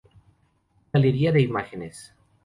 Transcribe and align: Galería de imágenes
Galería 0.91 1.31
de 1.31 1.41
imágenes 1.43 2.11